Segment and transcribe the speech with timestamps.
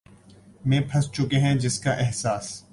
[0.65, 2.63] میں پھنس چکے ہیں جس کا احساس